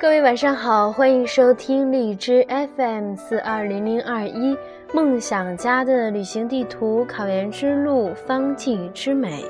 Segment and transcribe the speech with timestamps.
[0.00, 2.46] 各位晚上好，欢迎收听荔枝
[2.76, 4.56] FM 四二零零二一
[4.94, 9.44] 梦想家的旅行地图考研之路方剂之美。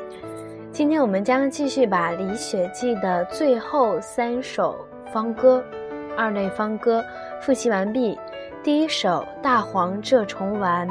[0.73, 4.75] 今天我们将继续把李雪记的最后三首
[5.13, 5.63] 方歌，
[6.17, 7.05] 二类方歌
[7.43, 8.19] 复习完毕。
[8.63, 10.89] 第一首《大黄蛰虫丸》。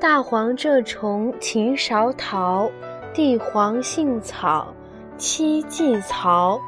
[0.00, 2.70] 大黄蛰虫勤少讨，
[3.12, 4.66] 地黄杏草
[5.18, 6.58] 七季草，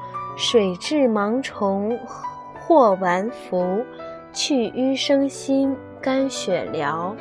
[0.40, 1.98] 水蛭芒虫
[2.60, 3.84] 或丸服，
[4.32, 7.12] 去瘀生新，肝血疗。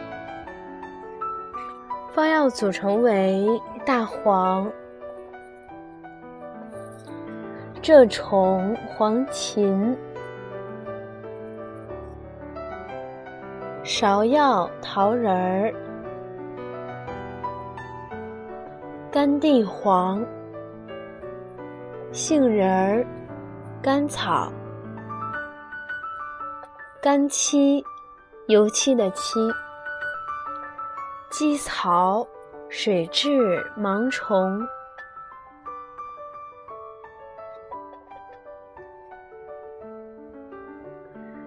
[2.14, 3.44] 方药组成为
[3.84, 4.72] 大黄、
[7.82, 9.96] 蛰虫、黄芩、
[13.84, 15.74] 芍药、桃仁儿。
[19.10, 20.24] 甘地黄、
[22.18, 23.06] 杏仁儿、
[23.80, 24.52] 甘草、
[27.00, 27.86] 干漆，
[28.48, 29.40] 油漆的漆、
[31.30, 32.28] 鸡草、
[32.70, 34.68] 水蛭、盲虫。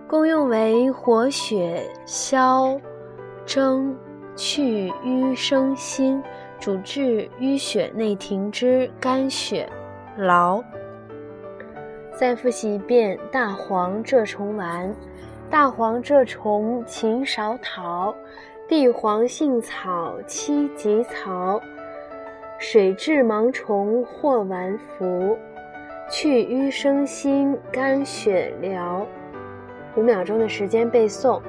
[0.06, 2.80] 功用为活血消
[3.44, 3.98] 蒸、
[4.36, 6.22] 去瘀生新。
[6.60, 9.66] 主治淤血内停之肝血
[10.20, 10.62] 劳。
[12.12, 14.94] 再复习一遍大黄蛰虫丸：
[15.48, 18.14] 大黄蛰虫勤芍桃，
[18.68, 21.60] 地黄杏草七疾草，
[22.58, 25.36] 水蛭芒虫或丸服，
[26.10, 29.06] 去瘀生新，肝血疗。
[29.96, 31.40] 五秒钟的时间背诵。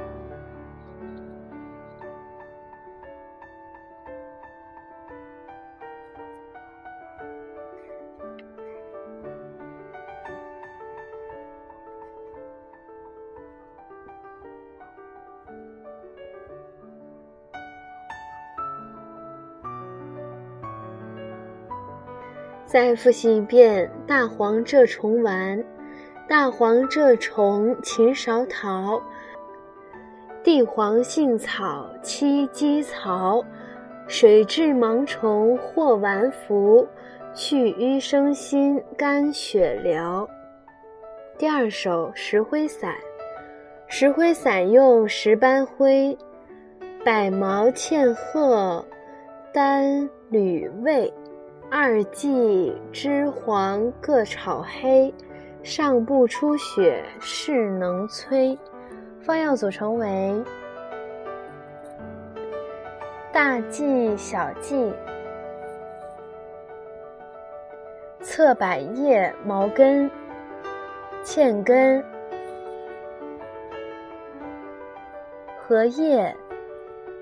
[22.72, 25.62] 再复习一遍大黄蛰虫丸：
[26.26, 29.02] 大黄蛰虫勤芍桃，
[30.42, 33.44] 地黄杏草七鸡草，
[34.08, 36.88] 水蛭芒虫或丸服，
[37.34, 40.26] 去瘀生新，肝血疗。
[41.38, 42.96] 第二首石灰散：
[43.86, 46.18] 石灰散用石斑灰、
[47.04, 48.86] 百毛茜褐、
[49.52, 51.14] 丹吕味。
[51.74, 55.14] 二季之黄各炒黑，
[55.64, 58.58] 上不出血，势能摧。
[59.22, 60.44] 方药组成为
[63.32, 64.92] 大剂、小剂、
[68.20, 70.12] 侧柏叶、毛根、
[71.24, 72.04] 茜根、
[75.58, 76.36] 荷叶、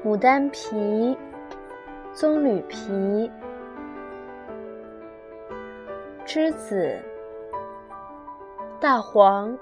[0.03, 1.15] 牡丹皮、
[2.13, 3.31] 棕榈皮。
[6.29, 6.95] 栀子、
[8.79, 9.57] 大黄，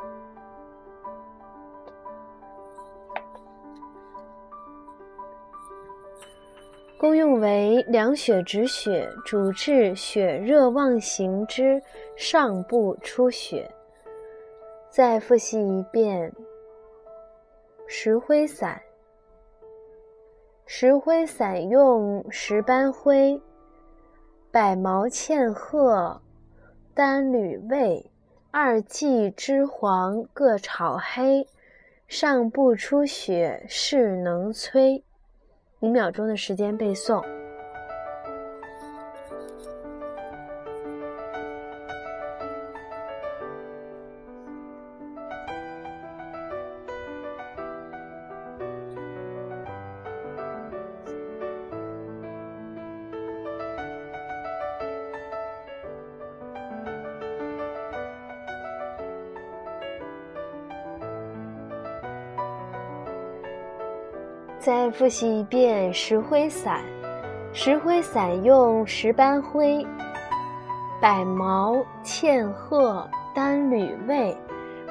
[7.00, 11.81] 功用为凉血止血，主治血热妄行之
[12.17, 13.73] 上部出血。
[14.89, 16.29] 再复习一遍：
[17.88, 18.78] 石灰散。
[20.66, 23.41] 石灰散用石斑灰、
[24.51, 26.22] 百毛茜褐。
[26.97, 28.09] 单吕味，
[28.50, 31.47] 二季之黄各炒黑，
[32.08, 35.03] 上不出血，势能摧。
[35.81, 37.24] 五秒钟的时间背诵。
[64.67, 66.81] 再复习一遍石灰散。
[67.53, 69.87] 石灰散用石斑灰、
[70.99, 74.35] 百毛茜褐、丹吕味，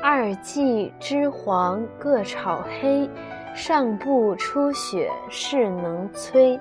[0.02, 3.06] 二剂脂黄各炒黑，
[3.54, 6.58] 上部出血，势能催。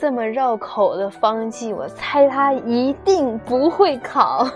[0.00, 4.48] 这么绕口的方剂，我猜它一定不会考。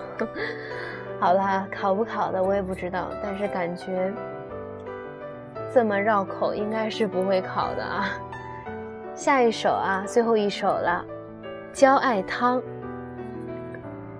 [1.20, 4.10] 好了，考不考的我也不知道，但是感觉。
[5.72, 8.10] 这么绕口，应该是不会考的啊。
[9.14, 11.04] 下一首啊，最后一首了，
[11.72, 12.60] 《焦艾汤》。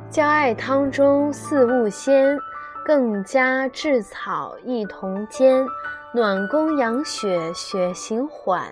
[0.08, 2.38] 焦艾汤中四物鲜，
[2.84, 5.66] 更加炙草一同煎。
[6.14, 8.64] 暖宫养血，血行缓；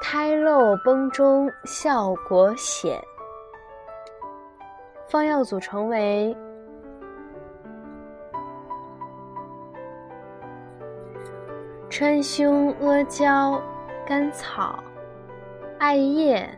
[0.00, 3.00] 胎漏崩中，效果显。
[5.08, 6.36] 方药组成为：
[11.94, 13.62] 川芎、阿胶、
[14.06, 14.82] 甘草、
[15.78, 16.48] 艾叶。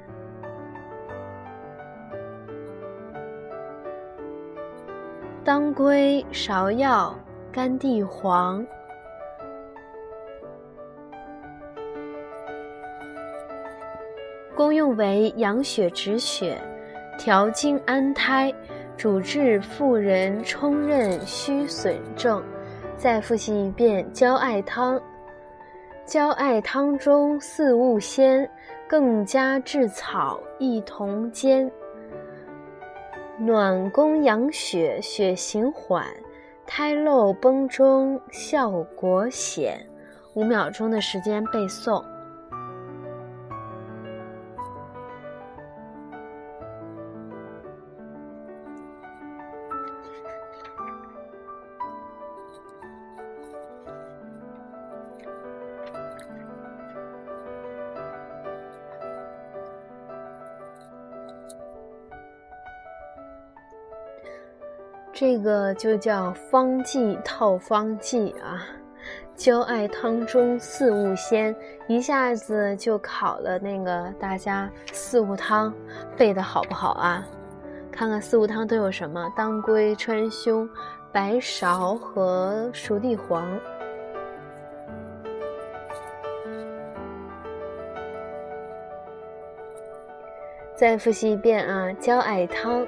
[5.42, 7.12] 当归、芍药、
[7.50, 8.64] 甘地黄，
[14.54, 16.56] 功用为养血止血、
[17.19, 18.54] 调经安胎，
[18.96, 22.40] 主治妇人冲任虚损症。
[22.96, 25.02] 再复习一遍焦艾汤。
[26.06, 28.49] 焦艾汤中四物鲜，
[28.87, 31.71] 更加炙草一同煎。
[33.39, 36.05] 暖宫养血，血行缓；
[36.67, 39.81] 胎漏崩中，效果显。
[40.35, 42.05] 五秒钟的时间背诵。
[65.14, 68.66] 这个就叫方剂套方剂啊，
[69.37, 71.55] 焦艾汤中四物鲜，
[71.87, 75.72] 一下子就考了那个大家四物汤
[76.16, 77.25] 背的好不好啊？
[77.93, 80.69] 看看四物汤都有什么：当归、川芎、
[81.12, 83.49] 白芍和熟地黄。
[90.75, 92.84] 再复习一遍啊，焦艾汤。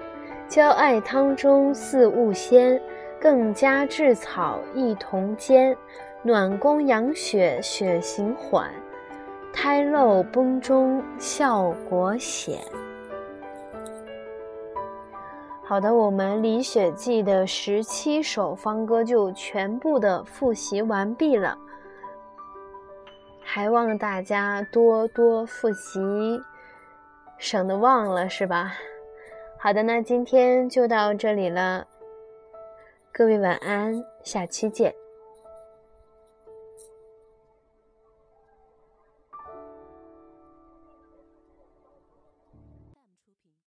[0.48, 2.80] 焦艾汤中四物鲜，
[3.20, 5.76] 更加炙草一同煎。
[6.22, 8.68] 暖宫养血，血行缓；
[9.52, 12.60] 胎漏崩中，效果显。
[15.62, 21.56] 好的，我们《理血记》的十七首方歌就全部的复习完毕了，
[23.40, 26.40] 还望大家多多复习，
[27.38, 28.72] 省得忘了，是吧？
[29.58, 31.86] 好的，那今天就到这里了，
[33.12, 34.94] 各位晚安，下期见。